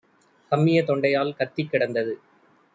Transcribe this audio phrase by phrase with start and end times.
[0.51, 2.15] கம்மிய தொண்டையால் கத்திக் கிடந்தது!